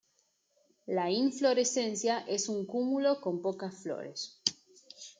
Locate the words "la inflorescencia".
0.87-2.21